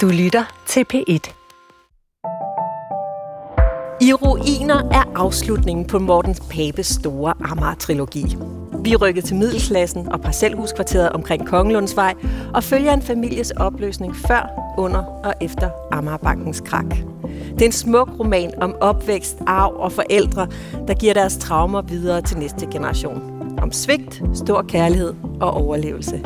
[0.00, 1.34] Du lytter til P1.
[4.00, 8.36] I ruiner er afslutningen på Mortens Papes store Amager-trilogi.
[8.84, 12.14] Vi rykker til middelklassen og parcelhuskvarteret omkring Kongelundsvej
[12.54, 16.96] og følger en families opløsning før, under og efter Amagerbankens krak.
[17.52, 20.48] Det er en smuk roman om opvækst, arv og forældre,
[20.88, 23.22] der giver deres traumer videre til næste generation.
[23.62, 26.22] Om svigt, stor kærlighed og overlevelse.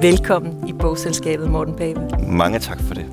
[0.00, 2.26] Velkommen i bogselskabet, Morten Pape.
[2.28, 3.06] Mange tak for det.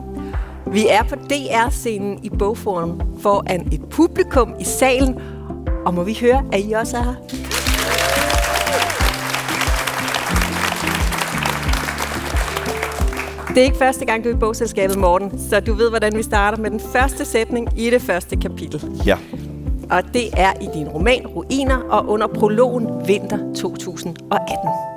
[0.68, 5.20] Vi er på DR-scenen i Bogforum foran et publikum i salen.
[5.86, 7.16] Og må vi høre, at I også er her?
[13.48, 16.24] Det er ikke første gang, du er i bogselskabet, Morten, så du ved, hvordan vi
[16.24, 18.82] starter med den første sætning i det første kapitel.
[19.06, 19.18] Ja.
[19.92, 24.94] Og det er i din roman Ruiner og under prologen Vinter 2018.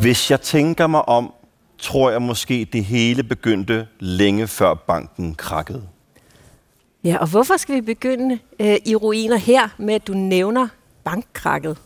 [0.00, 1.32] Hvis jeg tænker mig om,
[1.78, 5.82] tror jeg måske, det hele begyndte længe før banken krakkede.
[7.04, 10.68] Ja, og hvorfor skal vi begynde øh, i ruiner her med, at du nævner
[11.04, 11.78] bankkrakket?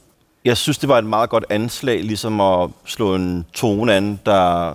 [0.44, 4.74] Jeg synes, det var et meget godt anslag, ligesom at slå en tone an, der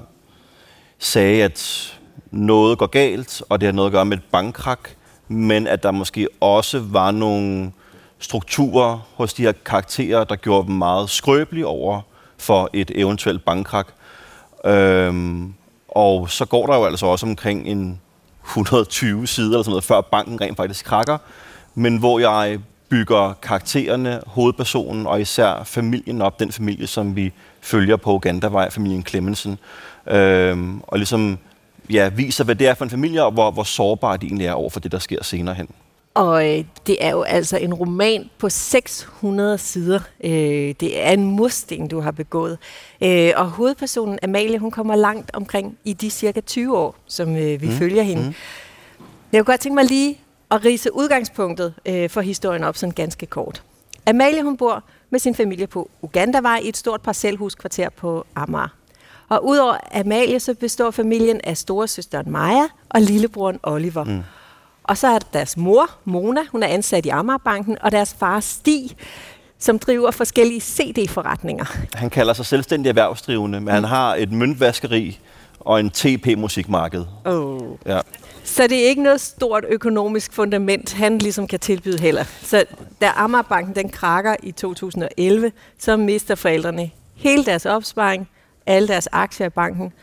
[0.99, 1.91] sagde, at
[2.31, 4.89] noget går galt, og det har noget at gøre med et bankkrak,
[5.27, 7.71] men at der måske også var nogle
[8.19, 12.01] strukturer hos de her karakterer, der gjorde dem meget skrøbelige over
[12.37, 13.87] for et eventuelt bankkrak.
[14.65, 15.53] Øhm,
[15.87, 18.01] og så går der jo altså også omkring en
[18.45, 21.17] 120 sider eller sådan noget, før banken rent faktisk krakker,
[21.75, 27.95] men hvor jeg bygger karaktererne, hovedpersonen og især familien op, den familie, som vi følger
[27.95, 29.59] på Ugandavej, familien Clemmensen,
[30.07, 31.37] øhm, og ligesom
[31.89, 34.53] ja, viser, hvad det er for en familie, og hvor, hvor sårbare de egentlig er
[34.53, 35.67] over for det, der sker senere hen.
[36.15, 39.99] Og øh, det er jo altså en roman på 600 sider.
[40.23, 42.57] Øh, det er en mursten, du har begået.
[43.01, 47.61] Øh, og hovedpersonen Amalie, hun kommer langt omkring i de cirka 20 år, som øh,
[47.61, 47.73] vi mm.
[47.73, 48.23] følger hende.
[48.23, 48.33] Mm.
[49.31, 50.19] Jeg kunne godt tænke mig lige
[50.51, 53.63] at rise udgangspunktet øh, for historien op sådan ganske kort.
[54.05, 58.67] Amalie, hun bor med sin familie på Ugandavej i et stort parcelhuskvarter på Amager.
[59.29, 64.03] Og udover Amalie, så består familien af storesøsteren Maja og lillebroren Oliver.
[64.03, 64.23] Mm.
[64.87, 68.39] Og så er der deres mor, Mona, hun er ansat i Amagerbanken, og deres far
[68.39, 68.89] Stig,
[69.59, 71.65] som driver forskellige CD-forretninger.
[71.93, 75.19] Han kalder sig selvstændig erhvervsdrivende, men han har et møntvaskeri
[75.59, 77.05] og en TP-musikmarked.
[77.25, 77.61] Oh.
[77.85, 77.99] Ja.
[78.43, 82.23] Så det er ikke noget stort økonomisk fundament, han ligesom kan tilbyde heller.
[82.41, 82.65] Så
[83.01, 88.29] da Amagerbanken den krakker i 2011, så mister forældrene hele deres opsparing,
[88.65, 89.93] alle deres aktier i banken,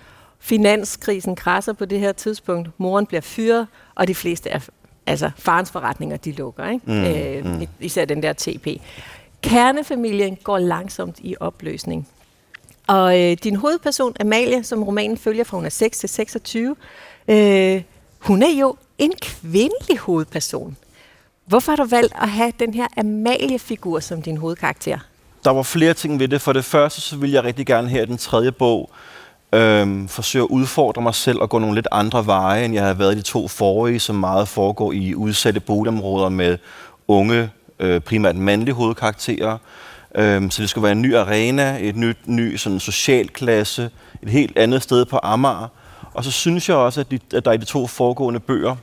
[0.44, 2.68] Finanskrisen krasser på det her tidspunkt.
[2.78, 4.68] Moren bliver fyret, og de fleste af
[5.06, 6.68] altså farens forretninger, de lukker.
[6.68, 6.84] Ikke?
[6.86, 7.66] Mm, øh, mm.
[7.80, 8.66] Især den der TP.
[9.42, 12.08] Kernefamilien går langsomt i opløsning.
[12.86, 16.76] Og øh, din hovedperson, Amalie, som romanen følger fra hun er 6 til 26,
[17.28, 17.82] øh,
[18.18, 20.76] hun er jo en kvindelig hovedperson.
[21.46, 24.98] Hvorfor har du valgt at have den her Amalie-figur som din hovedkarakter?
[25.44, 26.40] Der var flere ting ved det.
[26.40, 28.90] For det første, så vil jeg rigtig gerne her i den tredje bog
[29.54, 32.94] Øhm, forsøger at udfordre mig selv og gå nogle lidt andre veje, end jeg har
[32.94, 36.58] været i de to forrige, som meget foregår i udsatte boligområder med
[37.08, 39.58] unge, øh, primært mandlige hovedkarakterer.
[40.14, 43.90] Øhm, så det skulle være en ny arena, et nyt ny sådan social klasse,
[44.22, 45.68] et helt andet sted på Amager.
[46.14, 48.76] Og så synes jeg også, at, de, at der i de to foregående bøger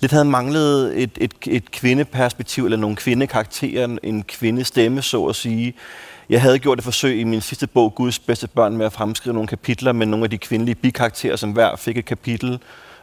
[0.00, 5.74] lidt havde manglet et, et, et kvindeperspektiv, eller nogle kvindekarakterer, en kvindestemme, så at sige.
[6.28, 9.34] Jeg havde gjort et forsøg i min sidste bog, Guds bedste børn, med at fremskrive
[9.34, 12.58] nogle kapitler med nogle af de kvindelige bikarakterer, som hver fik et kapitel,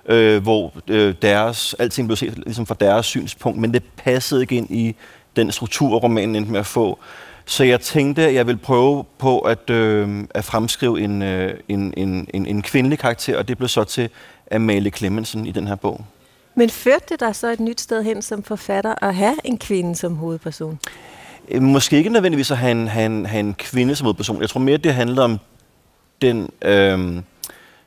[0.06, 4.56] øh, hvor øh, deres, alting blev set ligesom fra deres synspunkt, men det passede ikke
[4.56, 4.96] ind i
[5.36, 7.00] den struktur, romanen endte med at få.
[7.46, 11.94] Så jeg tænkte, at jeg ville prøve på at, øh, at fremskrive en, øh, en,
[11.98, 14.10] en, en, en kvindelig karakter, og det blev så til
[14.52, 16.06] Amalie Clemmensen i den her bog.
[16.56, 19.96] Men førte det dig så et nyt sted hen som forfatter at have en kvinde
[19.96, 20.80] som hovedperson?
[21.50, 24.42] Øh, måske ikke nødvendigvis at have en, have en, have en kvinde som person.
[24.42, 25.40] Jeg tror mere, det handler om
[26.22, 27.22] den øh,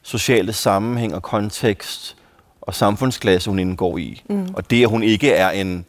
[0.03, 2.17] sociale sammenhæng og kontekst
[2.61, 4.23] og samfundsklasse, hun indgår i.
[4.29, 4.49] Mm.
[4.55, 5.85] Og det, at hun ikke er en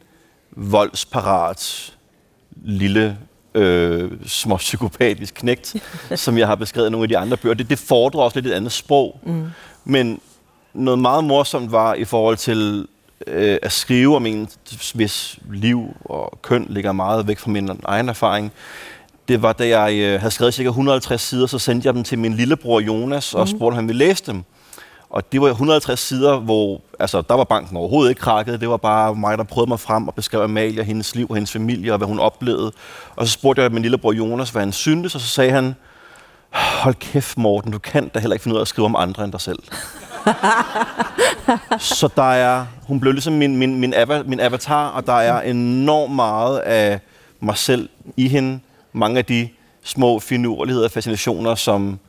[0.52, 1.94] voldsparat
[2.56, 3.18] lille
[3.54, 5.76] øh, små psykopatisk knægt,
[6.16, 7.56] som jeg har beskrevet i nogle af de andre bøger.
[7.56, 9.20] Det, det fordrer også lidt et andet sprog.
[9.24, 9.46] Mm.
[9.86, 10.20] Men
[10.74, 12.88] noget meget morsomt var i forhold til
[13.28, 14.50] øh, at skrive om en,
[14.94, 18.52] hvis liv og køn ligger meget væk fra min egen erfaring,
[19.28, 22.20] det var, da jeg øh, havde skrevet cirka 150 sider, så sendte jeg dem til
[22.20, 23.48] min lillebror Jonas og mm.
[23.48, 24.44] spurgte, om han ville læse dem.
[25.10, 28.62] Og det var 150 sider, hvor altså, der var banken overhovedet ikke krakket.
[28.62, 31.52] Det var bare mig, der prøvede mig frem og beskrev Amalie, hendes liv og hendes
[31.52, 32.72] familie og hvad hun oplevede.
[33.16, 35.76] Og så spurgte jeg min lillebror Jonas, hvad han syntes, og så sagde han,
[36.52, 39.24] hold kæft Morten, du kan da heller ikke finde ud af at skrive om andre
[39.24, 39.60] end dig selv.
[41.80, 45.42] Så der er, hun blev ligesom min, min, min, ava, min avatar, og der er
[45.42, 47.00] enormt meget af
[47.40, 48.60] mig selv i hende.
[48.94, 49.50] Mange af de
[49.84, 52.00] små finurligheder og fascinationer, som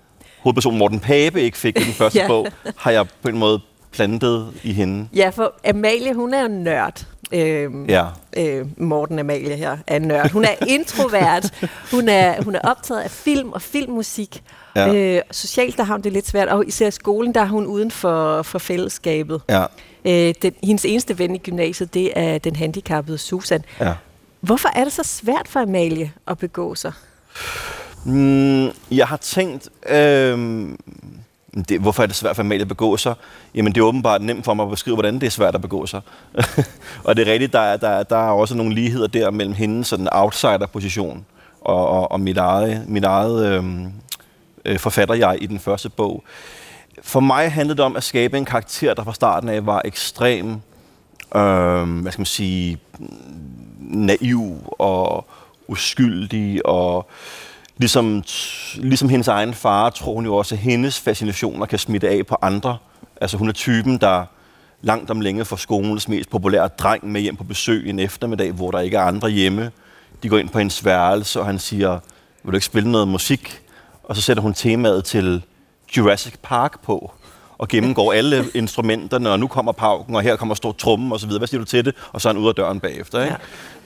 [0.43, 2.27] hovedpersonen Morten Pape ikke fik i den første ja.
[2.27, 2.47] bog,
[2.77, 3.61] har jeg på en måde
[3.93, 5.09] plantet i hende.
[5.15, 7.07] Ja, for Amalie, hun er en nørd.
[7.33, 8.07] Øh, ja.
[8.37, 10.31] øh, Morten Amalie her er nørd.
[10.31, 11.55] Hun er introvert.
[11.91, 14.43] hun, er, hun er optaget af film og filmmusik.
[14.77, 14.95] Ja.
[14.95, 17.67] Øh, socialt der har hun det lidt svært, og især i skolen, der er hun
[17.67, 19.41] uden for, for fællesskabet.
[19.49, 19.65] Ja.
[20.05, 23.65] Øh, den, hendes eneste ven i gymnasiet, det er den handicappede Susan.
[23.81, 23.95] Ja.
[24.41, 26.93] Hvorfor er det så svært for Amalie at begå sig?
[28.05, 30.69] Mm, jeg har tænkt, øh,
[31.69, 33.15] det, hvorfor er det svært for Amalie at begå sig?
[33.55, 35.87] Jamen det er åbenbart nemt for mig at beskrive, hvordan det er svært at begå
[35.87, 36.01] sig.
[37.05, 39.85] og det er rigtigt, der er, der, der er også nogle ligheder der mellem hende,
[39.85, 41.27] sådan outsider-position,
[41.61, 43.91] og, og, og mit eget, mit eget øhm, øh,
[44.65, 46.25] øh, forfatter jeg i den første bog.
[47.03, 50.51] For mig handlede det om at skabe en karakter, der fra starten af var ekstrem,
[51.37, 52.79] øh, hvad skal man sige,
[53.79, 55.27] naiv og
[55.69, 57.11] uskyldig og
[57.79, 58.23] ligesom,
[58.75, 62.37] ligesom hendes egen far, tror hun jo også, at hendes fascinationer kan smitte af på
[62.43, 62.79] andre.
[63.21, 64.25] Altså hun er typen, der
[64.83, 68.71] langt om længe får skolens mest populære dreng med hjem på besøg en eftermiddag, hvor
[68.71, 69.71] der ikke er andre hjemme.
[70.23, 71.99] De går ind på hendes værelse, og han siger,
[72.45, 73.61] vil du ikke spille noget musik?
[74.05, 75.43] Og så sætter hun temaet til
[75.97, 77.13] Jurassic Park på,
[77.59, 81.27] og gennemgår alle instrumenterne, og nu kommer pauken, og her kommer stor tromme og så
[81.27, 81.39] videre.
[81.39, 81.95] Hvad siger du til det?
[82.13, 83.23] Og så er han ud af døren bagefter.
[83.25, 83.37] Ikke?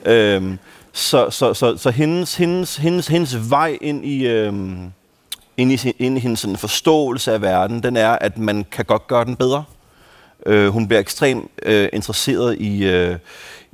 [0.05, 0.35] Ja.
[0.35, 0.59] Øhm,
[0.93, 4.91] så, så, så, så hendes, hendes, hendes, hendes vej ind i, øhm,
[5.57, 9.07] ind i, ind i hendes sådan forståelse af verden, den er, at man kan godt
[9.07, 9.63] gøre den bedre.
[10.45, 13.17] Øh, hun bliver ekstremt øh, interesseret i øh, hvad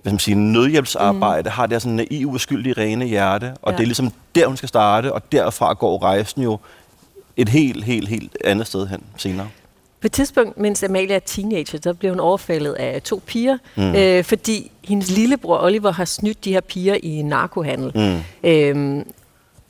[0.04, 1.54] skal man sige, nødhjælpsarbejde, mm.
[1.54, 3.78] har det sådan naiv, uskyldige, rene hjerte, og ja.
[3.78, 6.60] det er ligesom der, hun skal starte, og derfra går rejsen jo
[7.38, 9.48] et helt, helt, helt andet sted hen senere.
[10.02, 13.96] På et tidspunkt, mens Amalia er teenager, så bliver hun overfaldet af to piger, mm.
[13.96, 17.92] øh, fordi hendes lillebror Oliver har snydt de her piger i narkohandel.
[17.96, 18.50] Mm.
[18.50, 19.12] Øhm,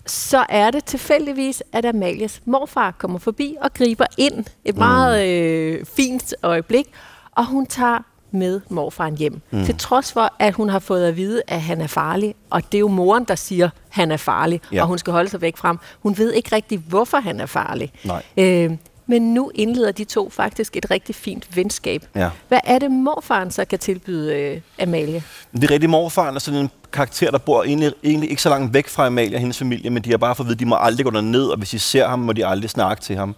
[0.05, 4.45] så er det tilfældigvis, at Amalias morfar kommer forbi og griber ind.
[4.65, 4.79] Et mm.
[4.79, 6.87] meget øh, fint øjeblik.
[7.31, 7.99] Og hun tager
[8.31, 9.41] med morfaren hjem.
[9.51, 9.65] Mm.
[9.65, 12.35] Til trods for, at hun har fået at vide, at han er farlig.
[12.49, 14.81] Og det er jo moren, der siger, at han er farlig, ja.
[14.81, 15.77] og hun skal holde sig væk frem.
[15.99, 17.91] Hun ved ikke rigtig, hvorfor han er farlig.
[18.03, 18.23] Nej.
[18.37, 18.71] Øh,
[19.09, 22.05] men nu indleder de to faktisk et rigtig fint venskab.
[22.15, 22.29] Ja.
[22.47, 25.23] Hvad er det, morfaren så kan tilbyde øh, Amalie?
[25.53, 28.73] Det er rigtig morfaren er sådan en karakter, der bor egentlig, egentlig ikke så langt
[28.73, 30.65] væk fra Amalie og hendes familie, men de har bare fået at vide, at de
[30.65, 33.35] må aldrig gå ned, og hvis de ser ham, må de aldrig snakke til ham.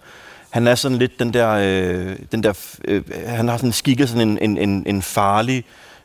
[0.50, 2.52] Han er sådan lidt den der, øh, den der
[2.84, 5.64] øh, han har sådan skikket sådan en, en, en, en farlig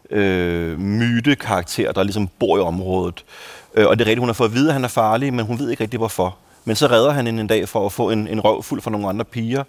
[0.09, 3.25] øh, myte-karakter, der ligesom bor i området.
[3.73, 5.45] Øh, og det er rigtigt, hun har fået at vide, at han er farlig, men
[5.45, 6.37] hun ved ikke rigtig hvorfor.
[6.67, 8.91] Men så redder han hende en dag for at få en, en røv fuld fra
[8.91, 9.63] nogle andre piger,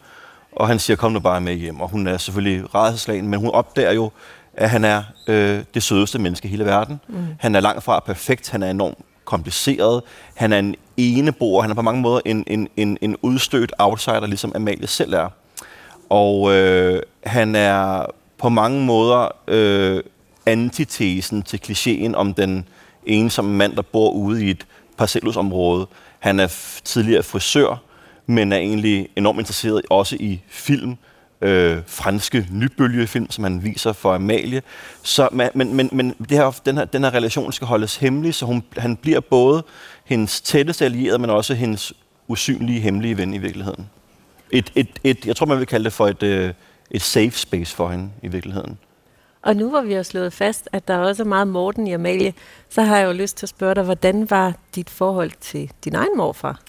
[0.52, 1.80] og han siger, kom nu bare med hjem.
[1.80, 4.10] Og hun er selvfølgelig rædselslagen, men hun opdager jo,
[4.54, 7.00] at han er øh, det sødeste menneske i hele verden.
[7.08, 7.26] Mm.
[7.38, 10.02] Han er langt fra perfekt, han er enormt kompliceret,
[10.34, 14.26] han er en eneboer, han er på mange måder en, en, en, en udstødt outsider,
[14.26, 15.28] ligesom Amalie selv er.
[16.10, 18.06] Og øh, han er
[18.38, 20.02] på mange måder øh,
[20.46, 22.68] antitesen til klichéen om den
[23.06, 24.66] ensomme mand, der bor ude i et
[24.96, 25.86] parcelhusområde.
[26.18, 26.48] Han er
[26.84, 27.82] tidligere frisør,
[28.26, 30.96] men er egentlig enormt interesseret også i film,
[31.40, 34.62] øh, franske nybølgefilm, som han viser for Amalie.
[35.02, 38.46] Så, men men, men det her, den, her, den her relation skal holdes hemmelig, så
[38.46, 39.64] hun, han bliver både
[40.04, 41.92] hendes tætteste allierede, men også hendes
[42.28, 43.90] usynlige, hemmelige ven i virkeligheden.
[44.50, 46.52] Et, et, et, jeg tror, man vil kalde det for et, øh,
[46.90, 48.78] et safe space for hende i virkeligheden.
[49.48, 52.34] Og nu hvor vi har slået fast, at der også er meget Morten i Amalie,
[52.68, 55.94] så har jeg jo lyst til at spørge dig, hvordan var dit forhold til din
[55.94, 56.60] egen morfar?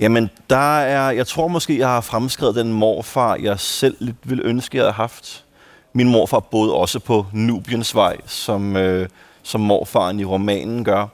[0.00, 4.44] Jamen, der er, jeg tror måske, jeg har fremskrevet den morfar, jeg selv lidt ville
[4.44, 5.44] ønske, jeg havde haft.
[5.92, 9.08] Min morfar boede også på Nubiens vej, som, øh,
[9.42, 11.06] som morfaren i romanen gør.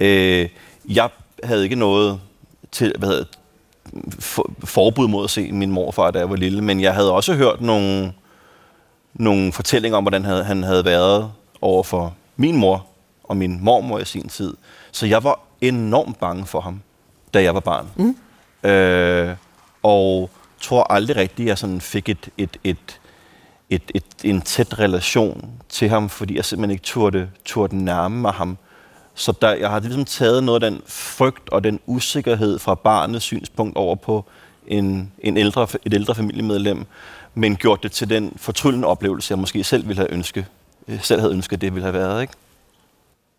[0.00, 0.48] Øh,
[0.88, 1.08] jeg
[1.44, 2.20] havde ikke noget
[2.70, 3.24] til, hvad hedder,
[4.18, 7.34] for, forbud mod at se min morfar, da jeg var lille, men jeg havde også
[7.34, 8.12] hørt nogle
[9.14, 12.86] nogle fortællinger om, hvordan han havde været over for min mor
[13.24, 14.54] og min mormor i sin tid.
[14.92, 16.82] Så jeg var enormt bange for ham,
[17.34, 17.88] da jeg var barn.
[17.96, 18.16] Mm.
[18.70, 19.36] Øh,
[19.82, 23.00] og tror aldrig rigtigt, at jeg sådan fik et, et, et,
[23.70, 28.32] et, et, en tæt relation til ham, fordi jeg simpelthen ikke turde, turde nærme mig
[28.32, 28.58] ham.
[29.14, 33.24] Så der, jeg har ligesom taget noget af den frygt og den usikkerhed fra barnets
[33.24, 34.24] synspunkt over på
[34.66, 36.86] en, en ældre, et ældre familiemedlem,
[37.34, 40.44] men gjort det til den fortryllende oplevelse, jeg måske selv ville have ønsket,
[40.88, 42.22] øh, selv havde ønsket, det ville have været.
[42.22, 42.34] Ikke?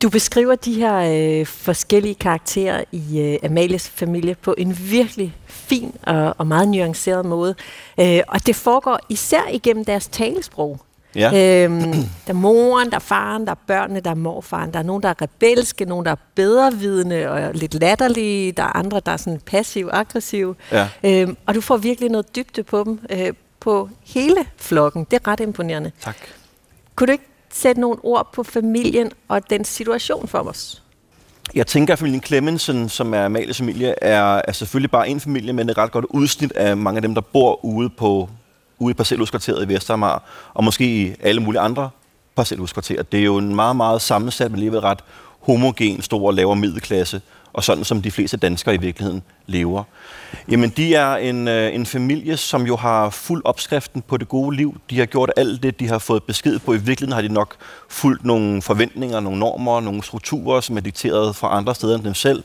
[0.01, 0.95] Du beskriver de her
[1.39, 7.25] øh, forskellige karakterer i øh, Amalies familie på en virkelig fin og, og meget nuanceret
[7.25, 7.55] måde.
[8.00, 10.79] Øh, og det foregår især igennem deres talesprog.
[11.15, 11.63] Ja.
[11.63, 11.91] Øhm,
[12.27, 14.73] der er moren, der er faren, der er børnene, der er morfaren.
[14.73, 18.51] Der er nogen, der er rebelske, nogen, der er bedrevidende og lidt latterlige.
[18.51, 20.55] Der er andre, der er sådan passiv-aggressiv.
[20.71, 20.88] Ja.
[21.03, 23.33] Øhm, og du får virkelig noget dybde på dem, øh,
[23.63, 25.08] på hele flokken.
[25.12, 25.91] Det er ret imponerende.
[26.01, 26.17] Tak.
[26.96, 30.84] Kunne du ikke sætte nogle ord på familien og den situation for os?
[31.55, 35.53] Jeg tænker, at familien Clemmensen, som er Amalies familie, er, er selvfølgelig bare en familie,
[35.53, 38.29] men et ret godt udsnit af mange af dem, der bor ude på
[38.79, 41.89] ude i parcelhuskvarteret i Vestermar, og måske i alle mulige andre
[42.36, 43.03] parcelhuskvarterer.
[43.03, 45.00] Det er jo en meget, meget sammensat, men alligevel ret
[45.39, 47.22] homogen, stor og lavere middelklasse,
[47.53, 49.83] og sådan som de fleste danskere i virkeligheden lever.
[50.51, 54.55] Jamen, de er en, øh, en familie, som jo har fuld opskriften på det gode
[54.55, 54.77] liv.
[54.89, 56.74] De har gjort alt det, de har fået besked på.
[56.74, 57.55] I virkeligheden har de nok
[57.89, 62.13] fulgt nogle forventninger, nogle normer, nogle strukturer, som er dikteret fra andre steder end dem
[62.13, 62.43] selv.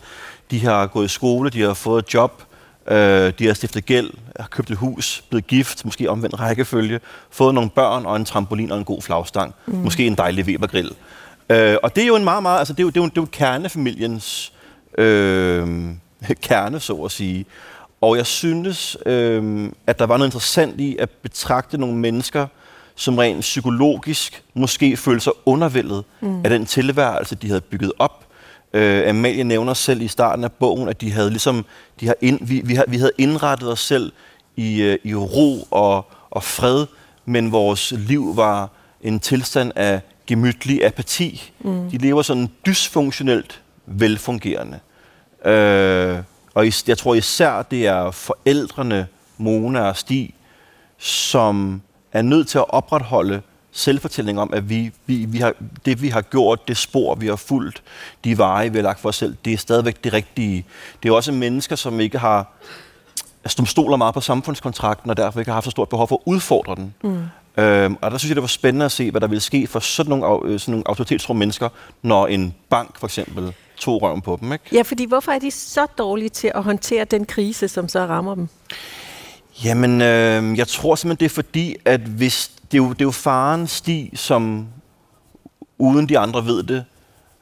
[0.51, 2.43] De har gået i skole, de har fået job,
[2.91, 4.11] Øh, de har stiftet gæld,
[4.41, 7.01] har købt et hus, blevet gift, måske omvendt rækkefølge,
[7.31, 9.55] fået nogle børn og en trampolin og en god flagstang.
[9.67, 9.75] Mm.
[9.75, 10.91] Måske en dejlig Webergrill.
[11.51, 13.09] Øh, og det er jo en meget, meget, altså det er jo, det er jo,
[13.09, 14.53] det er jo kernefamiliens
[14.99, 15.69] øh,
[16.43, 17.47] kerne, så at sige.
[18.01, 22.47] Og jeg synes, øh, at der var noget interessant i at betragte nogle mennesker,
[22.95, 26.45] som rent psykologisk måske følte sig undervældet mm.
[26.45, 28.29] af den tilværelse, de havde bygget op,
[28.73, 31.65] Øh, Amalie nævner selv i starten af bogen, at de havde ligesom,
[32.01, 34.13] de har ind, vi, vi, har, vi havde indrettet os selv
[34.57, 36.87] i, øh, i ro og, og fred,
[37.25, 41.53] men vores liv var en tilstand af gemytlig apati.
[41.61, 41.91] Mm.
[41.91, 44.81] De lever sådan dysfunktionelt velfungerende.
[45.45, 46.19] Øh,
[46.55, 49.07] og jeg tror især, det er forældrene,
[49.39, 50.35] Mona og Stig,
[50.99, 53.43] som er nødt til at opretholde
[53.73, 55.53] selvfortælling om, at vi, vi, vi har,
[55.85, 57.83] det, vi har gjort, det spor, vi har fulgt,
[58.25, 60.65] de veje, vi har lagt for os selv, det er stadigvæk det rigtige.
[61.03, 62.53] Det er også mennesker, som ikke har
[63.47, 66.23] som stoler meget på samfundskontrakten, og derfor ikke har haft så stort behov for at
[66.25, 66.95] udfordre den.
[67.03, 67.63] Mm.
[67.63, 69.81] Øhm, og der synes jeg, det var spændende at se, hvad der ville ske for
[69.81, 71.69] sådan nogle, øh, sådan nogle autoritetstro mennesker,
[72.03, 74.53] når en bank for eksempel tog røven på dem.
[74.53, 74.65] Ikke?
[74.73, 78.35] Ja, fordi hvorfor er de så dårlige til at håndtere den krise, som så rammer
[78.35, 78.49] dem?
[79.65, 83.05] Jamen, øh, jeg tror simpelthen, det er fordi, at hvis det er jo, det er
[83.05, 84.67] jo faren Stig, som
[85.79, 86.85] uden de andre ved det,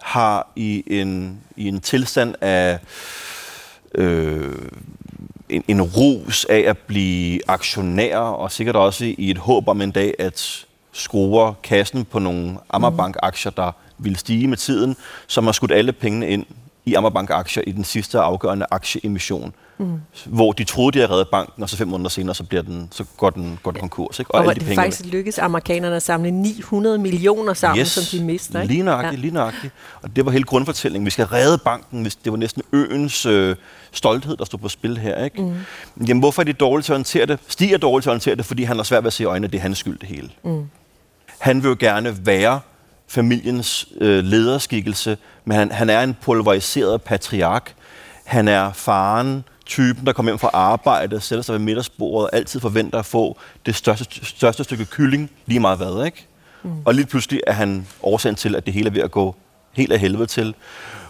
[0.02, 2.78] har i en, i en tilstand af
[3.95, 4.55] øh,
[5.49, 9.90] en, en rus af at blive aktionær, og sikkert også i et håb om en
[9.90, 10.65] dag at
[10.96, 16.28] skrue kassen på nogle Ammerbank-aktier, der ville stige med tiden, som har skudt alle pengene
[16.28, 16.46] ind
[16.84, 20.00] i Ammerbank-aktier i den sidste afgørende aktieemission mm.
[20.24, 22.88] hvor de troede, de havde reddet banken, og så fem måneder senere, så, bliver den,
[22.90, 24.18] så går, den, går den konkurs.
[24.18, 24.34] Ikke?
[24.34, 27.88] Og, og alle de det penge, faktisk lykkedes amerikanerne at samle 900 millioner sammen, yes,
[27.88, 28.60] som de mister.
[28.60, 28.74] Ikke?
[28.74, 29.20] lige nøjagtigt, ja.
[29.20, 29.72] lige nøjagtigt.
[30.02, 31.04] Og det var hele grundfortællingen.
[31.04, 33.56] Vi skal redde banken, hvis det var næsten øens øh,
[33.92, 35.24] stolthed, der stod på spil her.
[35.24, 35.42] Ikke?
[35.42, 35.54] Mm.
[36.08, 37.38] Jamen, hvorfor er de dårlige til at håndtere det?
[37.48, 39.26] Stig er dårlig til at håndtere det, fordi han har svært ved at se i
[39.26, 40.30] øjnene, at det er hans skyld det hele.
[40.44, 40.66] Mm.
[41.46, 42.60] Han vil jo gerne være
[43.08, 47.74] familiens øh, lederskikkelse, men han, han er en pulveriseret patriark.
[48.24, 52.98] Han er faren, typen, der kommer hjem fra arbejde, sætter sig ved middagsbordet, altid forventer
[52.98, 56.26] at få det største, største stykke kylling, lige meget hvad, ikke?
[56.62, 56.70] Mm.
[56.84, 59.34] Og lige pludselig er han årsagen til, at det hele er ved at gå
[59.72, 60.54] helt af helvede til.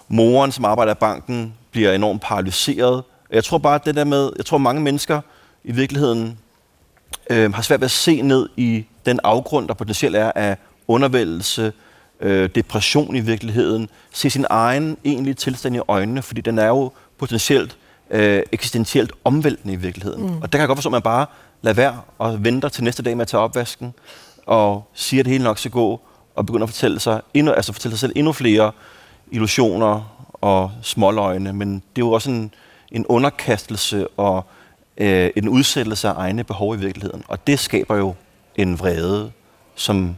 [0.08, 3.02] Moren, som arbejder i banken, bliver enormt paralyseret.
[3.30, 5.20] Jeg tror bare, at det der med, jeg tror mange mennesker
[5.64, 6.38] i virkeligheden
[7.30, 10.56] øh, har svært ved at se ned i den afgrund, der potentielt er af
[10.88, 11.72] undervældelse,
[12.20, 16.92] øh, depression i virkeligheden, se sin egen egentlige tilstand i øjnene, fordi den er jo
[17.18, 17.76] potentielt
[18.10, 20.26] øh, eksistentielt omvæltende i virkeligheden.
[20.26, 20.36] Mm.
[20.36, 21.26] Og der kan jeg godt forstå, at man bare
[21.62, 23.94] lader være og venter til næste dag med at tage opvasken,
[24.46, 26.00] og siger, at det hele nok skal gå,
[26.34, 28.72] og begynder at fortælle sig, endnu, altså fortælle sig selv endnu flere
[29.30, 32.54] illusioner og småløgne, men det er jo også en,
[32.92, 34.44] en underkastelse og
[34.98, 37.22] øh, en udsættelse af egne behov i virkeligheden.
[37.28, 38.14] Og det skaber jo
[38.56, 39.32] en vrede,
[39.74, 40.16] som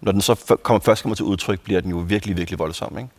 [0.00, 2.98] når den så kommer, først kommer til udtryk, bliver den jo virkelig, virkelig voldsom.
[2.98, 3.10] Ikke?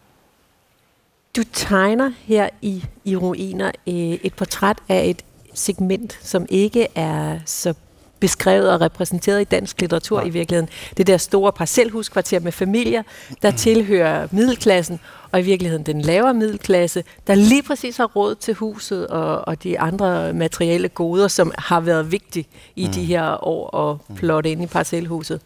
[1.35, 7.39] Du tegner her i, i ruiner øh, et portræt af et segment, som ikke er
[7.45, 7.73] så
[8.19, 10.27] beskrevet og repræsenteret i dansk litteratur ja.
[10.27, 10.69] i virkeligheden.
[10.97, 13.03] Det der store parcelhuskvarter med familier,
[13.41, 14.99] der tilhører middelklassen,
[15.31, 19.63] og i virkeligheden den lavere middelklasse, der lige præcis har råd til huset og, og
[19.63, 22.45] de andre materielle goder, som har været vigtige
[22.75, 22.91] i mm.
[22.91, 24.15] de her år og mm.
[24.15, 25.41] plotte ind i parcelhuset.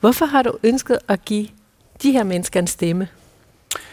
[0.00, 1.48] Hvorfor har du ønsket at give
[2.02, 3.08] de her mennesker en stemme?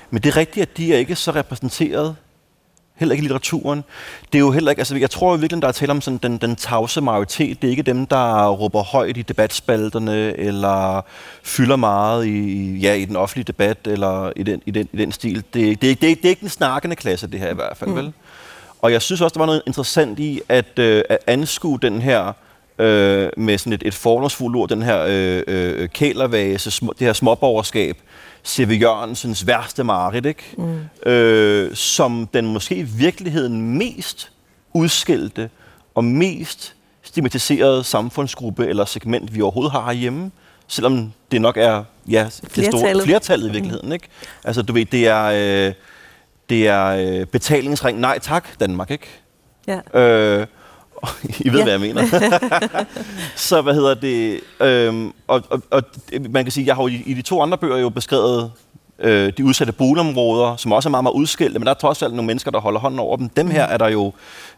[0.09, 2.15] Men det er rigtigt, at de er ikke så repræsenteret
[2.99, 3.83] heller ikke i litteraturen.
[4.33, 6.37] Det er jo heller ikke, altså jeg tror virkelig, der er tale om sådan den,
[6.37, 7.61] den tavse majoritet.
[7.61, 11.05] Det er ikke dem, der råber højt i debatspalterne, eller
[11.43, 15.11] fylder meget i, ja, i den offentlige debat, eller i den, i den, i den
[15.11, 15.35] stil.
[15.35, 17.89] Det, det, det, det, det er ikke den snakkende klasse, det her i hvert fald,
[17.89, 17.95] mm.
[17.95, 18.13] vel?
[18.81, 22.33] Og jeg synes også, der var noget interessant i at, øh, at anskue den her
[22.79, 27.13] øh, med sådan et, et fordomsfuldt ord, den her øh, øh, kælervase, sm- det her
[27.13, 27.97] småborgerskab,
[28.45, 28.77] C.V.
[28.81, 30.43] Jørgensens værste mareridt, ikke?
[30.57, 31.11] Mm.
[31.11, 34.31] Øh, som den måske i virkeligheden mest
[34.73, 35.49] udskilte
[35.95, 40.31] og mest stigmatiserede samfundsgruppe eller segment, vi overhovedet har herhjemme,
[40.67, 42.79] selvom det nok er ja, det Flertallet.
[42.79, 43.91] store flertallet i virkeligheden.
[43.91, 44.07] Ikke?
[44.43, 45.23] Altså, du ved, det er,
[45.67, 45.73] øh,
[46.49, 49.07] det er øh, betalingsring, nej tak, Danmark, ikke?
[49.67, 49.99] Ja.
[49.99, 50.47] Øh,
[51.45, 51.63] I ved, Ja.
[51.63, 52.03] hvad jeg mener.
[53.35, 54.39] så hvad hedder det?
[54.61, 55.83] Øhm, og, og, og
[56.29, 58.51] man kan sige, jeg har jo i, i de to andre bøger jo beskrevet
[58.99, 62.13] øh, de udsatte boligområder, som også er meget, meget udskilte, men der er trods alt
[62.13, 63.29] nogle mennesker, der holder hånden over dem.
[63.29, 64.13] Dem her er der jo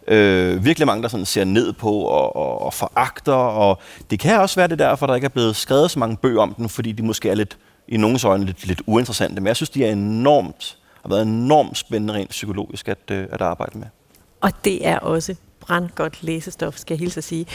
[0.07, 3.79] øh, virkelig mange, der sådan ser ned på og, og, og foragter, og
[4.09, 6.41] det kan også være det er derfor, der ikke er blevet skrevet så mange bøger
[6.41, 7.57] om den, fordi de måske er lidt,
[7.87, 9.41] i nogens øjne lidt, lidt uinteressante.
[9.41, 13.41] Men jeg synes, de er enormt, har været enormt spændende rent psykologisk at, øh, at
[13.41, 13.87] arbejde med.
[14.41, 17.45] Og det er også brandgodt læsestof, skal jeg hilse at sige.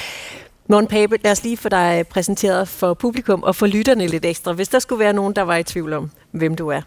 [0.69, 4.53] Morten Pape, lad os lige få dig præsenteret for publikum og for lytterne lidt ekstra,
[4.53, 6.81] hvis der skulle være nogen, der var i tvivl om, hvem du er.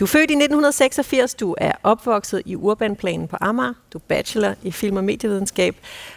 [0.00, 4.54] Du er født i 1986, du er opvokset i Urbanplanen på Amager, du er bachelor
[4.62, 5.76] i film- og medievidenskab,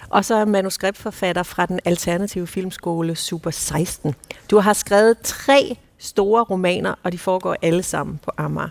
[0.09, 4.15] og så er manuskriptforfatter fra den alternative filmskole Super 16.
[4.51, 8.69] Du har skrevet tre store romaner, og de foregår alle sammen på Amager.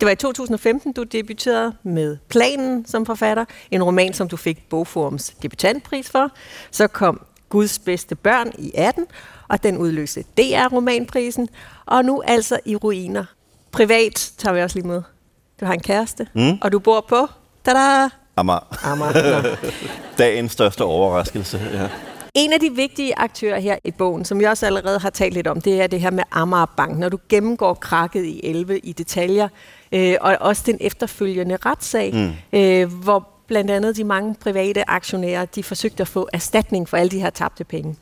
[0.00, 4.68] Det var i 2015, du debuterede med Planen som forfatter, en roman, som du fik
[4.68, 6.30] Bogforums debutantpris for.
[6.70, 9.06] Så kom Guds bedste børn i 18,
[9.48, 11.48] og den udløste DR-romanprisen,
[11.86, 13.24] og nu altså i ruiner.
[13.72, 15.02] Privat tager vi også lige med.
[15.60, 16.58] Du har en kæreste, mm.
[16.62, 17.26] og du bor på...
[17.64, 18.08] Tada!
[18.36, 18.86] Amager.
[18.86, 19.42] Amager.
[19.42, 19.48] Nå.
[20.18, 21.60] Dagens største overraskelse.
[21.72, 21.88] Ja.
[22.34, 25.46] En af de vigtige aktører her i bogen, som jeg også allerede har talt lidt
[25.46, 26.98] om, det er det her med Amager Bank.
[26.98, 29.48] Når du gennemgår krakket i 11 i detaljer,
[29.92, 32.58] øh, og også den efterfølgende retssag, mm.
[32.58, 37.10] øh, hvor blandt andet de mange private aktionærer, de forsøgte at få erstatning for alle
[37.10, 37.96] de her tabte penge.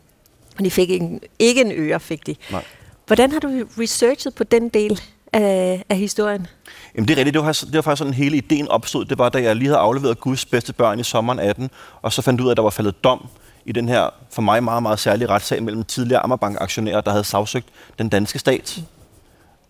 [0.59, 2.37] Og de fik ikke, ikke en øre, fik de.
[2.51, 2.65] Nej.
[3.07, 5.01] Hvordan har du researchet på den del
[5.33, 6.47] af, af historien?
[6.95, 9.05] Jamen det er rigtigt, det var, det var faktisk sådan hele ideen opstod.
[9.05, 11.71] Det var, da jeg lige havde afleveret Guds bedste børn i sommeren 18,
[12.03, 13.29] og så fandt ud af, at der var faldet dom
[13.65, 17.67] i den her for mig meget, meget særlige retssag mellem tidligere Ammerbank-aktionærer, der havde sagsøgt
[17.99, 18.81] den danske stat.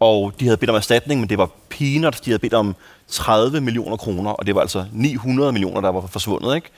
[0.01, 2.21] Og de havde bedt om erstatning, men det var peanuts.
[2.21, 2.75] De havde bedt om
[3.09, 6.55] 30 millioner kroner, og det var altså 900 millioner, der var forsvundet.
[6.55, 6.71] Ikke?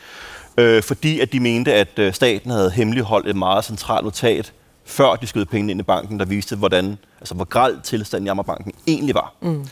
[0.59, 4.53] Øh, fordi at de mente, at øh, staten havde hemmeligholdt et meget centralt notat,
[4.85, 8.31] før de skød pengene ind i banken, der viste, hvordan, altså, hvor grald tilstanden i
[8.31, 9.35] Ammerbanken egentlig var.
[9.41, 9.67] Mm.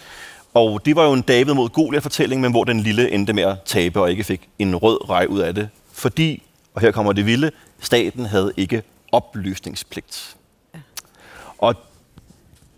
[0.55, 3.57] Og det var jo en David mod Goliath-fortælling, men hvor den lille endte med at
[3.65, 5.69] tabe og ikke fik en rød rej ud af det.
[5.93, 6.43] Fordi,
[6.75, 8.83] og her kommer det vilde, staten havde ikke
[9.13, 10.37] oplysningspligt.
[10.75, 10.79] Ja.
[11.59, 11.75] Og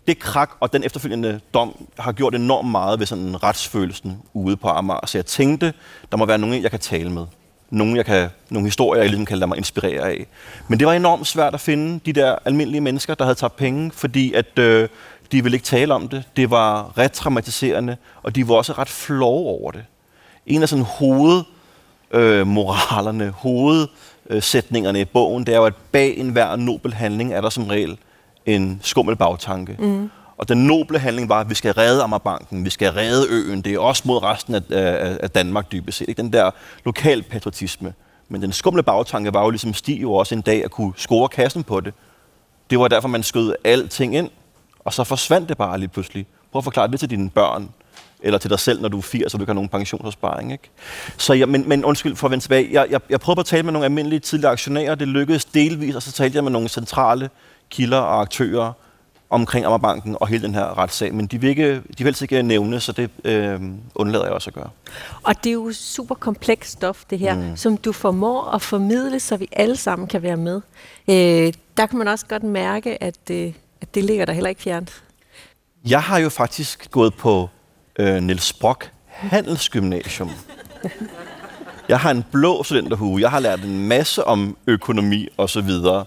[0.09, 4.69] det krak og den efterfølgende dom har gjort enormt meget ved sådan retsfølelsen ude på
[4.69, 5.07] Amager.
[5.07, 5.73] Så jeg tænkte,
[6.11, 7.27] der må være nogen, jeg kan tale med.
[7.71, 10.27] Nogen, jeg kan, nogle historier, jeg ligesom kan lade mig inspirere af.
[10.69, 13.91] Men det var enormt svært at finde de der almindelige mennesker, der havde tabt penge,
[13.95, 14.89] fordi at, øh,
[15.33, 16.25] de ville ikke tale om det.
[16.37, 19.85] Det var ret traumatiserende, og de var også ret flove over det.
[20.47, 26.57] En af sådan hovedmoralerne, øh, moralerne, hovedsætningerne i bogen, det er jo, at bag enhver
[26.57, 27.99] nobel handling er der som regel
[28.55, 29.77] en skummel bagtanke.
[29.79, 30.11] Mm.
[30.39, 33.63] Og den noble handling var, at vi skal redde Ammerbanken, vi skal redde øen.
[33.63, 36.09] Det er også mod resten af, af, af Danmark dybest set.
[36.09, 36.23] Ikke?
[36.23, 36.51] Den der
[36.85, 37.95] lokal patriotisme.
[38.29, 41.29] Men den skumle bagtanke var jo ligesom Stig jo også en dag at kunne score
[41.29, 41.95] kassen på det.
[42.71, 44.31] Det var derfor, man skød alting ind,
[44.85, 46.27] og så forsvandt det bare lige pludselig.
[46.53, 47.69] Prøv at forklare det til dine børn,
[48.21, 50.53] eller til dig selv, når du er 80, og du kan have nogen pensionsopsparing.
[50.53, 50.71] Ikke?
[51.17, 52.69] Så jeg, men, men undskyld for at vende tilbage.
[52.73, 54.95] Jeg, jeg, jeg prøvede at tale med nogle almindelige tidligere aktionærer.
[54.95, 57.31] Det lykkedes delvis, og så talte jeg med nogle centrale
[57.71, 58.73] kilder og aktører
[59.31, 61.15] omkring Ammerbanken og hele den her retssag.
[61.15, 63.61] Men de vil, ikke, de vil helst ikke nævne, så det øh,
[63.95, 64.71] undlader jeg også at gøre.
[65.23, 67.57] Og det er jo super komplekst stof, det her, mm.
[67.57, 70.61] som du formår at formidle, så vi alle sammen kan være med.
[71.09, 74.63] Øh, der kan man også godt mærke, at, øh, at det ligger der heller ikke
[74.63, 75.03] fjernt.
[75.87, 77.49] Jeg har jo faktisk gået på
[77.99, 80.31] øh, Niels Brock Handelsgymnasium.
[81.89, 83.21] Jeg har en blå studenterhue.
[83.21, 86.05] Jeg har lært en masse om økonomi og så videre.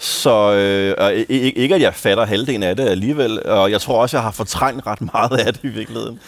[0.00, 3.80] Så øh, og i- i- ikke, at jeg fatter halvdelen af det alligevel, og jeg
[3.80, 6.20] tror også, jeg har fortrængt ret meget af det i virkeligheden.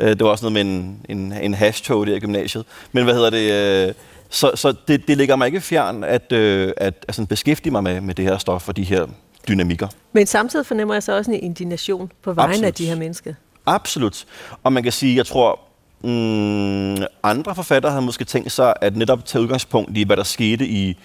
[0.00, 2.64] Øh, det var også noget med en, en, en hashtag der i gymnasiet.
[2.92, 3.52] Men hvad hedder det?
[3.88, 3.94] Øh,
[4.30, 8.00] så så det, det ligger mig ikke fjern at, øh, at altså, beskæftige mig med,
[8.00, 9.06] med det her stof og de her
[9.48, 9.88] dynamikker.
[10.12, 13.34] Men samtidig fornemmer jeg så også en indignation på vegne af de her mennesker.
[13.66, 14.24] Absolut.
[14.64, 15.60] Og man kan sige, jeg tror,
[16.02, 20.66] Mm, andre forfattere havde måske tænkt sig at netop tage udgangspunkt i, hvad der skete
[20.66, 20.96] i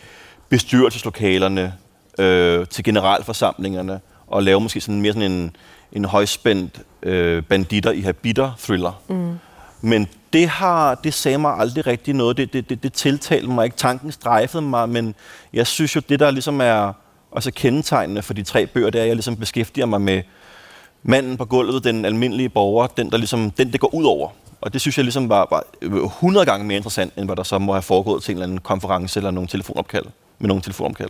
[0.50, 1.74] bestyrelseslokalerne
[2.20, 5.56] øh, til generalforsamlingerne, og lave måske sådan mere sådan en,
[5.92, 9.02] en højspændt øh, banditter i habiter thriller.
[9.08, 9.34] Mm.
[9.82, 12.38] Men det har det sagde mig aldrig rigtig noget.
[12.38, 13.78] Det, det, det, det tiltalte mig ikke.
[13.78, 15.16] Tanken strejfede mig, men
[15.54, 16.94] jeg synes jo, det der ligesom er
[17.32, 20.22] også kendetegnende for de tre bøger, det er, at jeg ligesom beskæftiger mig med
[21.04, 24.30] manden på gulvet, den almindelige borger, den, der ligesom, den det går ud over.
[24.62, 25.64] Og det synes jeg ligesom var, var
[26.04, 28.60] 100 gange mere interessant, end hvad der så må have foregået til en eller anden
[28.60, 30.06] konference eller nogle telefonopkald,
[30.40, 31.10] med nogle telefonopkald.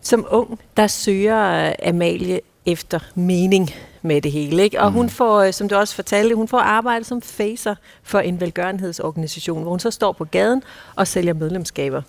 [0.00, 3.70] Som ung, der søger Amalie efter mening
[4.02, 4.62] med det hele.
[4.62, 4.80] Ikke?
[4.80, 4.96] Og mm.
[4.96, 9.62] hun får, øh, som du også fortalte, hun får arbejde som facer for en velgørenhedsorganisation,
[9.62, 10.62] hvor hun så står på gaden
[10.96, 12.02] og sælger medlemskaber.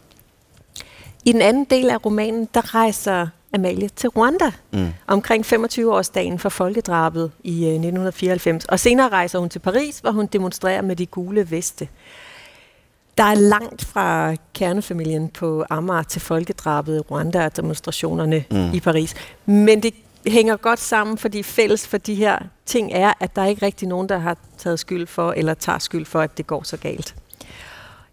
[1.26, 4.88] I den anden del af romanen, der rejser Amalie til Rwanda mm.
[5.08, 8.64] omkring 25-årsdagen for folkedrabet i 1994.
[8.64, 11.88] Øh, og senere rejser hun til Paris, hvor hun demonstrerer med de gule veste.
[13.20, 18.74] Der er langt fra kernefamilien på Amager til folkedrabet Rwanda og demonstrationerne mm.
[18.74, 19.16] i Paris.
[19.46, 19.94] Men det
[20.28, 23.88] hænger godt sammen, fordi fælles for de her ting er, at der er ikke rigtig
[23.88, 27.16] nogen, der har taget skyld for, eller tager skyld for, at det går så galt.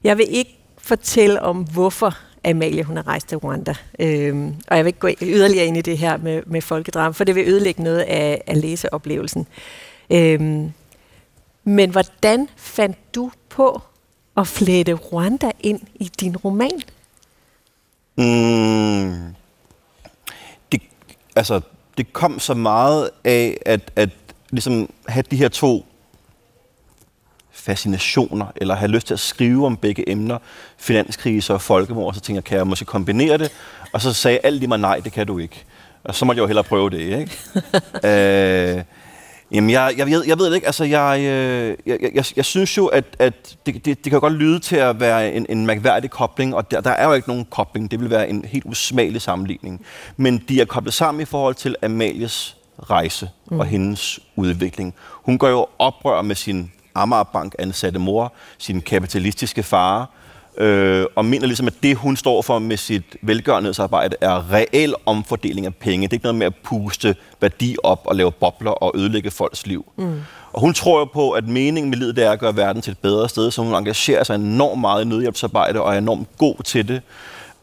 [0.04, 2.14] Jeg vil ikke fortælle om, hvorfor
[2.44, 3.74] Amalie hun har rejst til Rwanda.
[3.98, 7.24] Øhm, og jeg vil ikke gå yderligere ind i det her med, med folkedrama, for
[7.24, 9.46] det vil ødelægge noget af, af læseoplevelsen.
[10.10, 10.72] Øhm,
[11.64, 13.82] men hvordan fandt du på
[14.36, 16.82] at flette Rwanda ind i din roman?
[18.16, 19.34] Mm,
[20.72, 20.82] det,
[21.36, 21.60] altså,
[21.96, 24.10] det kom så meget af at, at
[24.50, 25.86] ligesom have de her to
[27.52, 30.38] fascinationer, eller have lyst til at skrive om begge emner,
[30.76, 33.52] finanskrise og folkemord, så tænkte jeg, kan jeg måske kombinere det?
[33.92, 35.64] Og så sagde alt i mig, nej, det kan du ikke.
[36.04, 37.30] Og så måtte jeg jo hellere prøve det, ikke?
[38.78, 38.84] øh,
[39.52, 40.66] jamen, jeg, jeg, jeg, jeg ved det ikke.
[40.66, 44.32] Altså, jeg, øh, jeg, jeg, jeg synes jo, at, at det, det, det kan godt
[44.32, 47.44] lyde til at være en, en mærkværdig kobling, og der, der er jo ikke nogen
[47.44, 47.90] kobling.
[47.90, 49.84] Det vil være en helt usmagelig sammenligning.
[50.16, 52.56] Men de er koblet sammen i forhold til Amalies
[52.90, 53.60] rejse mm.
[53.60, 54.94] og hendes udvikling.
[55.12, 60.10] Hun går jo oprør med sin Amagerbank ansatte mor, sin kapitalistiske far,
[60.58, 65.66] øh, og mener ligesom, at det, hun står for med sit velgørenhedsarbejde, er reel omfordeling
[65.66, 66.02] af penge.
[66.02, 69.66] Det er ikke noget med at puste værdi op og lave bobler og ødelægge folks
[69.66, 69.92] liv.
[69.96, 70.20] Mm.
[70.52, 72.90] Og hun tror jo på, at meningen med livet det er at gøre verden til
[72.90, 76.62] et bedre sted, så hun engagerer sig enormt meget i nødhjælpsarbejde og er enormt god
[76.64, 77.02] til det.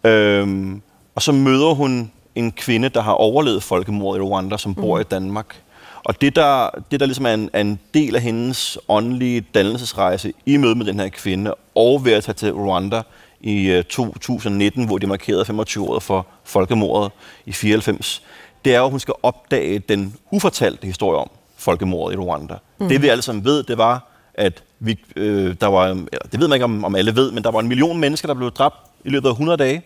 [0.03, 0.82] Øhm,
[1.15, 5.01] og så møder hun en kvinde, der har overlevet folkemordet i Rwanda, som bor mm.
[5.01, 5.62] i Danmark.
[6.03, 10.33] Og det der, det, der ligesom er en, er en del af hendes åndelige dannelsesrejse
[10.45, 13.01] i møde med den her kvinde, og ved at tage til Rwanda
[13.41, 17.11] i uh, 2019, hvor de markerede 25 år for folkemordet
[17.45, 18.23] i 94,
[18.65, 22.55] det er jo, at hun skal opdage den ufortalte historie om folkemordet i Rwanda.
[22.77, 22.89] Mm.
[22.89, 25.87] Det vi alle sammen ved, det var, at vi, øh, der var,
[26.31, 28.33] det ved man ikke, om, om alle ved, men der var en million mennesker, der
[28.33, 29.81] blev dræbt i løbet af 100 dage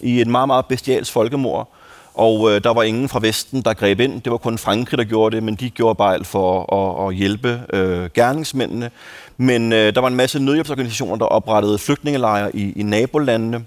[0.00, 1.74] i et meget, meget bestialsk folkemord.
[2.14, 4.22] Og øh, der var ingen fra Vesten, der greb ind.
[4.22, 7.62] Det var kun Frankrig, der gjorde det, men de gjorde bare for at, at hjælpe
[7.72, 8.90] øh, gerningsmændene.
[9.36, 13.64] Men øh, der var en masse nødhjælpsorganisationer, der oprettede flygtningelejre i, i nabolandene,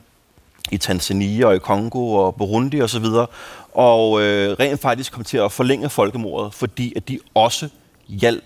[0.72, 3.06] i Tanzania og i Kongo og Burundi osv.
[3.06, 3.30] Og,
[3.74, 7.70] og øh, rent faktisk kom til at forlænge folkemordet, fordi at de også
[8.08, 8.44] hjalp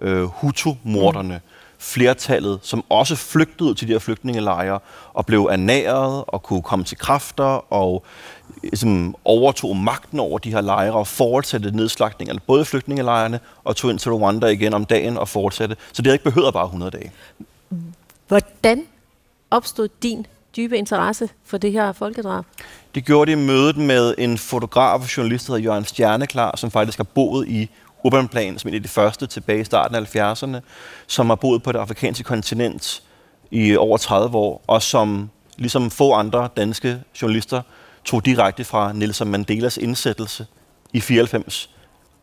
[0.00, 1.34] øh, Hutu-morderne.
[1.34, 4.78] Mm flertallet, som også flygtede til de her flygtningelejre
[5.12, 8.04] og blev ernæret og kunne komme til kræfter og
[8.70, 13.98] ligesom, overtog magten over de her lejre og fortsatte nedslagtningerne, både flygtningelejrene og tog ind
[13.98, 15.76] til Rwanda igen om dagen og fortsatte.
[15.92, 17.12] Så det havde ikke behøvet bare 100 dage.
[18.28, 18.82] Hvordan
[19.50, 20.26] opstod din
[20.56, 22.44] dybe interesse for det her folkedrab?
[22.94, 26.70] Det gjorde det i mødet med en fotograf og journalist, der hedder Jørgen Stjerneklar, som
[26.70, 27.70] faktisk har boet i
[28.04, 30.60] Urbanplan, som en af de første tilbage i starten af 70'erne,
[31.06, 33.02] som har boet på det afrikanske kontinent
[33.50, 37.62] i over 30 år, og som ligesom få andre danske journalister
[38.06, 40.46] tog direkte fra Nelson Mandelas indsættelse
[40.92, 41.70] i 94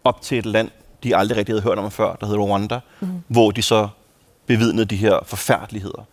[0.04, 0.70] op til et land,
[1.04, 3.08] de aldrig rigtig havde hørt om før, der hedder Rwanda, mm.
[3.28, 3.88] hvor de så
[4.48, 6.06] bevidnede de her forfærdeligheder.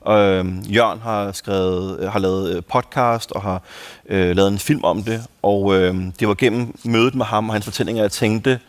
[0.00, 3.62] Og, øh, Jørgen har skrevet, har lavet øh, podcast og har
[4.08, 7.54] øh, lavet en film om det, og øh, det var gennem mødet med ham og
[7.54, 8.60] hans fortællinger, jeg tænkte,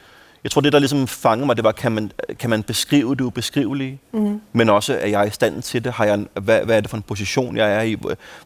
[0.45, 3.21] jeg tror, det, der ligesom fangede mig, det var, kan man, kan man beskrive det
[3.21, 4.41] ubeskrivelige, mm.
[4.53, 5.93] men også, er jeg i stand til det?
[5.93, 7.97] Har jeg, hvad, hvad er det for en position, jeg er i?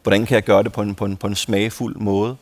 [0.02, 2.36] Hvordan kan jeg gøre det på en, på en, på en smagfuld måde?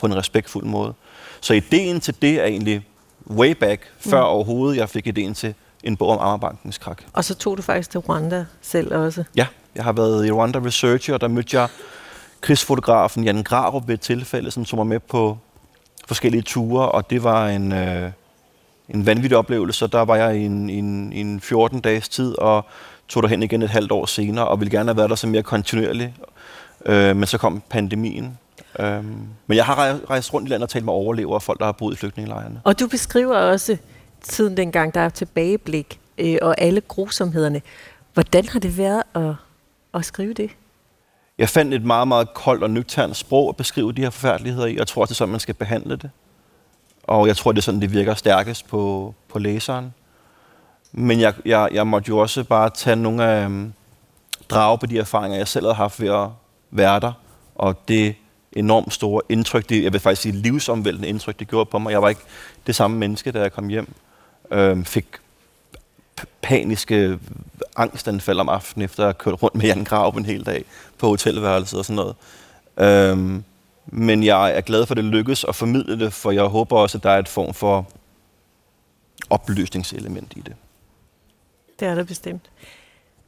[0.00, 0.94] På en respektfuld måde?
[1.40, 2.86] Så ideen til det er egentlig
[3.30, 4.26] way back, før mm.
[4.26, 7.02] overhovedet jeg fik ideen til en bog om Amagerbankens krak.
[7.12, 9.24] Og så tog du faktisk til Rwanda selv også?
[9.36, 11.68] Ja, jeg har været i Rwanda Researcher, og der mødte jeg
[12.40, 15.38] krigsfotografen Jan Grarup ved et tilfælde, som tog mig med på
[16.06, 17.72] forskellige ture, og det var en...
[17.72, 18.10] Øh,
[18.88, 19.86] en vanvittig oplevelse.
[19.86, 22.64] Der var jeg i en, en, en 14 dages tid, og
[23.08, 25.42] tog derhen igen et halvt år senere, og ville gerne have været der så mere
[25.42, 26.10] kontinuerligt.
[26.86, 28.38] Øh, men så kom pandemien.
[28.78, 29.04] Øh,
[29.46, 31.72] men jeg har rejst rundt i landet og talt med overlevere og folk, der har
[31.72, 32.60] boet i flygtningelejrene.
[32.64, 33.76] Og du beskriver også
[34.22, 37.62] tiden dengang, der er tilbageblik, øh, og alle grusomhederne.
[38.14, 39.34] Hvordan har det været at,
[39.94, 40.50] at skrive det?
[41.38, 44.72] Jeg fandt et meget, meget koldt og nøgternt sprog at beskrive de her forfærdeligheder i,
[44.72, 46.10] og jeg tror, det er sådan, man skal behandle det.
[47.06, 49.94] Og jeg tror, det er sådan, det virker stærkest på, på læseren.
[50.92, 53.72] Men jeg, jeg, jeg måtte jo også bare tage nogle af um,
[54.50, 56.28] drage på de erfaringer, jeg selv havde haft ved at
[56.70, 57.12] være der.
[57.54, 58.14] Og det
[58.52, 61.90] enormt store indtryk, det, jeg vil faktisk sige livsomvæltende indtryk, det gjorde på mig.
[61.90, 62.20] Jeg var ikke
[62.66, 63.94] det samme menneske, da jeg kom hjem.
[64.50, 65.06] Øhm, fik
[66.42, 67.18] paniske
[67.76, 70.64] angstanfald om aftenen, efter at have kørt rundt med Jan Grav en hel dag
[70.98, 72.16] på hotelværelset og sådan noget.
[72.76, 73.44] Øhm,
[73.86, 76.98] men jeg er glad for, at det lykkes at formidle det, for jeg håber også,
[76.98, 77.86] at der er et form for
[79.30, 80.54] opløsningselement i det.
[81.80, 82.50] Det er der bestemt.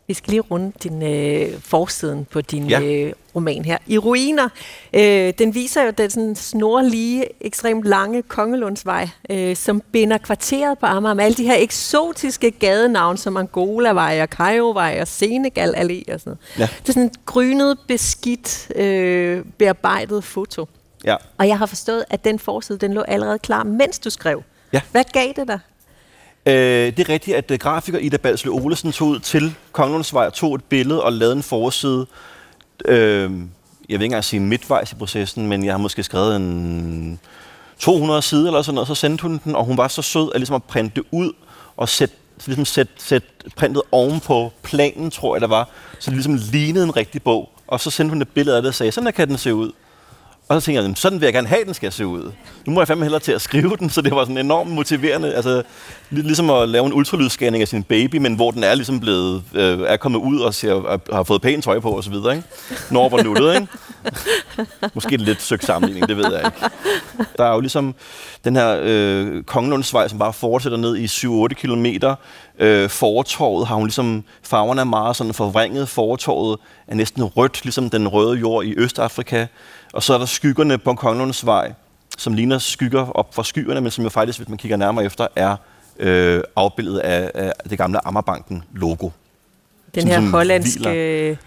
[0.09, 2.81] Vi skal lige runde din øh, forsiden på din ja.
[2.81, 3.79] øh, roman her.
[3.87, 4.49] I ruiner.
[4.93, 10.87] Øh, den viser jo den sådan snorlige, ekstremt lange Kongelundsvej, øh, som binder kvarteret på
[10.87, 16.21] Amager med alle de her eksotiske gadenavne, som Angolavej og Kajovej og Senegal Allé og
[16.21, 16.39] sådan noget.
[16.59, 16.69] Ja.
[16.83, 20.69] Det er sådan et grynet, beskidt, øh, bearbejdet foto.
[21.05, 21.17] Ja.
[21.39, 24.43] Og jeg har forstået, at den forside, den lå allerede klar, mens du skrev.
[24.73, 24.81] Ja.
[24.91, 25.59] Hvad gav det dig?
[26.47, 30.35] Øh, det er rigtigt, at øh, grafiker Ida Balsle Olesen tog ud til Kongelundsvej og
[30.35, 32.07] tog et billede og lavede en forside.
[32.85, 33.31] Øh,
[33.89, 37.21] jeg vil ikke engang sige midtvejs i processen, men jeg har måske skrevet en
[37.79, 40.41] 200 sider eller sådan noget, så sendte hun den, og hun var så sød at,
[40.41, 41.33] ligesom at printe det ud
[41.77, 42.15] og sætte
[42.47, 43.23] ligesom sæt, sæt
[43.57, 47.51] printet oven på planen, tror jeg det var, så det ligesom lignede en rigtig bog.
[47.67, 49.55] Og så sendte hun et billede af det og sagde, sådan der kan den se
[49.55, 49.73] ud.
[50.49, 52.33] Og så tænkte jeg, sådan vil jeg gerne have, den skal se ud.
[52.67, 55.35] Nu må jeg fandme hellere til at skrive den, så det var sådan enormt motiverende.
[55.35, 55.63] Altså,
[56.11, 59.81] ligesom at lave en ultralydsscanning af sin baby, men hvor den er ligesom blevet, øh,
[59.87, 62.15] er kommet ud og ser, har fået pænt tøj på osv.
[62.15, 62.43] Ikke?
[62.91, 63.67] Når var nuttet, ikke?
[64.95, 66.75] Måske en lidt søgt sammenligning, det ved jeg ikke.
[67.39, 67.95] Der er jo ligesom
[68.45, 72.15] den her øh, Kongelundsvej, som bare fortsætter ned i 7-8 kilometer.
[72.59, 75.89] Øh, fortorvet har hun ligesom, farverne er meget sådan forvrænget.
[75.89, 79.47] Fortorvet er næsten rødt, ligesom den røde jord i Østafrika.
[79.93, 81.73] Og så er der skyggerne på Kongelunds Vej,
[82.19, 85.27] som ligner skygger op fra skyerne, men som jo faktisk, hvis man kigger nærmere efter,
[85.37, 85.57] er
[85.99, 89.11] øh, afbildet af, af det gamle Ammerbanken-logo.
[89.95, 91.39] Den her hollandske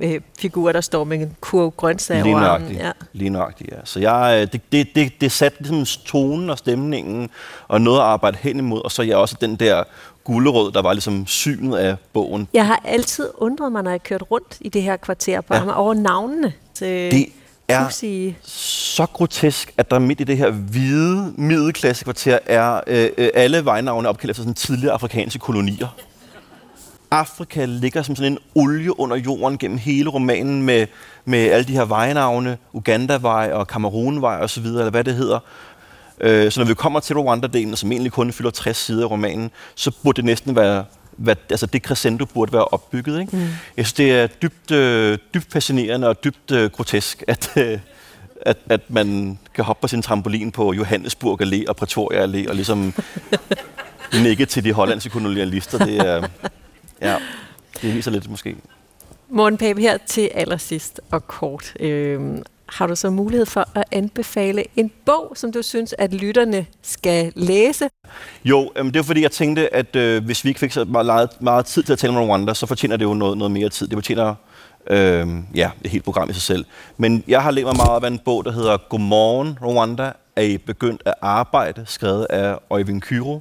[0.00, 2.72] øh, figur, der står med en kurv grøntsager over armen.
[2.72, 2.90] Ja.
[3.12, 3.76] Lige nøjagtigt, ja.
[3.84, 7.30] Så jeg, øh, det, det, det, det satte ligesom tonen og stemningen,
[7.68, 9.84] og noget at arbejde hen imod, og så jeg også den der
[10.24, 12.48] gulderød, der var ligesom synet af bogen.
[12.52, 15.78] Jeg har altid undret mig, når jeg kørt rundt i det her kvarter på ja.
[15.78, 16.52] over navnene.
[16.78, 17.26] Det
[17.68, 18.04] er pussy.
[18.44, 24.08] så grotesk, at der midt i det her hvide middelklassekvarter er øh, øh, alle vejnavne
[24.08, 25.88] opkaldt efter sådan tidligere afrikanske kolonier.
[27.10, 30.86] Afrika ligger som sådan en olie under jorden gennem hele romanen med,
[31.24, 35.38] med alle de her vejnavne, Ugandavej og Kamerunvej osv., eller hvad det hedder.
[36.20, 39.50] Øh, så når vi kommer til Rwanda-delen, som egentlig kun fylder 60 sider af romanen,
[39.74, 40.84] så burde det næsten være
[41.18, 43.20] hvad, altså det crescendo burde være opbygget.
[43.20, 43.36] Ikke?
[43.36, 43.42] Mm.
[43.76, 47.78] Jeg synes, det er dybt, øh, dybt fascinerende og dybt øh, grotesk, at, øh,
[48.42, 52.54] at, at man kan hoppe på sin trampolin på Johannesburg Allé og Pretoria Allé og
[52.54, 52.94] ligesom
[54.22, 55.78] nikke til de hollandske kolonialister.
[55.78, 56.28] Det er,
[57.00, 57.16] ja,
[57.82, 58.56] det viser lidt måske.
[59.28, 61.74] Morten Pape, her til allersidst og kort.
[61.80, 62.20] Øh,
[62.68, 67.32] har du så mulighed for at anbefale en bog, som du synes, at lytterne skal
[67.36, 67.88] læse?
[68.44, 71.30] Jo, øh, det er fordi, jeg tænkte, at øh, hvis vi ikke fik så meget,
[71.40, 73.86] meget tid til at tale om Rwanda, så fortjener det jo noget, noget mere tid.
[73.86, 74.34] Det fortjener
[74.90, 76.64] øh, ja, et helt program i sig selv.
[76.96, 80.58] Men jeg har læst mig meget af en bog, der hedder Godmorgen Rwanda, er I
[80.58, 83.40] begyndt at arbejde, skrevet af Øjvind Kyro.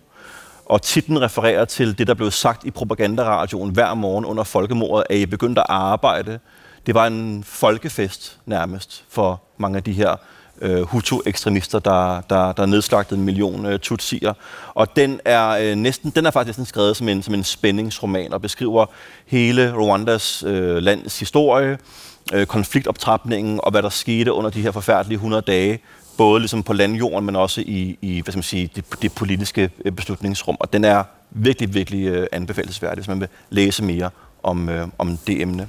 [0.70, 5.18] Og titlen refererer til det, der blev sagt i propagandaradioen hver morgen under folkemordet, at
[5.18, 6.40] I begyndte at arbejde
[6.88, 10.16] det var en folkefest nærmest for mange af de her
[10.62, 14.34] øh, Hutu-ekstremister, der, der, der nedslagtede en million øh, tutsier.
[14.74, 18.34] Og den er, øh, næsten, den er faktisk næsten skrevet som en, som en spændingsroman
[18.34, 18.86] og beskriver
[19.26, 21.78] hele Rwandas øh, lands historie,
[22.34, 25.80] øh, konfliktoptrapningen og hvad der skete under de her forfærdelige 100 dage,
[26.18, 29.70] både ligesom på landjorden, men også i, i hvad skal man sige, det, det politiske
[29.86, 30.58] øh, beslutningsrum.
[30.60, 34.10] Og den er virkelig, virkelig øh, anbefalesværdig, hvis man vil læse mere
[34.44, 35.68] om, øh, om det emne.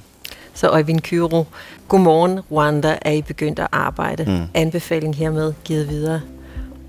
[0.53, 1.45] Så Øjvind Kyro,
[1.87, 4.25] godmorgen Rwanda, er I begyndt at arbejde.
[4.27, 4.45] Mm.
[4.53, 6.21] Anbefaling hermed givet videre.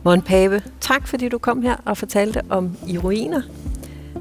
[0.04, 3.42] Morten Pape, tak fordi du kom her og fortalte om i ruiner.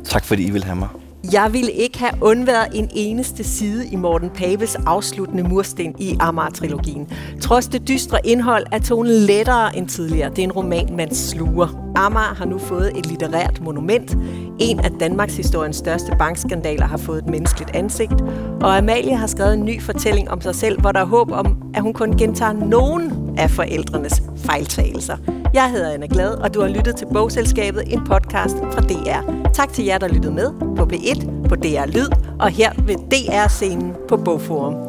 [0.06, 0.90] Tak fordi I vil have mig.
[1.24, 7.08] Jeg ville ikke have undværet en eneste side i Morten Papes afsluttende mursten i Amager-trilogien.
[7.42, 10.30] Trods det dystre indhold er tonen lettere end tidligere.
[10.30, 11.89] Det er en roman, man sluger.
[12.00, 14.18] Amager har nu fået et litterært monument.
[14.60, 18.14] En af Danmarks historiens største bankskandaler har fået et menneskeligt ansigt.
[18.62, 21.58] Og Amalie har skrevet en ny fortælling om sig selv, hvor der er håb om,
[21.74, 25.18] at hun kun gentager nogen af forældrenes fejltagelser.
[25.54, 29.52] Jeg hedder Anna Glad, og du har lyttet til Bogselskabet, en podcast fra DR.
[29.54, 32.08] Tak til jer, der lyttede med på B1, på DR Lyd
[32.40, 34.89] og her ved DR-scenen på Bogforum.